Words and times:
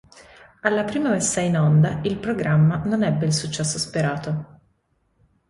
Alla 0.61 0.83
prima 0.83 1.09
messa 1.11 1.41
in 1.41 1.55
onda, 1.55 1.99
il 2.05 2.17
programma 2.17 2.81
non 2.85 3.03
ebbe 3.03 3.27
il 3.27 3.33
successo 3.35 3.77
sperato. 3.77 4.59